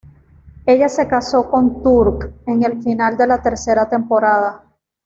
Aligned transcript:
Ella 0.65 0.89
se 0.89 1.07
casó 1.07 1.47
con 1.51 1.83
Turk 1.83 2.33
en 2.47 2.63
el 2.63 2.81
final 2.81 3.15
de 3.15 3.27
la 3.27 3.39
tercera 3.39 3.87
temporada. 3.87 4.63